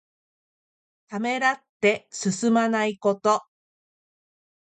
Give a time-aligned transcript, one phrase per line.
[1.09, 3.43] ためらって進まないこと。